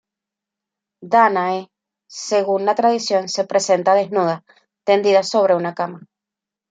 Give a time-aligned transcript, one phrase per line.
[1.03, 1.69] Dánae,
[2.07, 4.43] según la tradición, se presenta desnuda,
[4.83, 6.07] tendida sobre una cama.